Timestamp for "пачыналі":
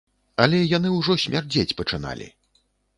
1.85-2.27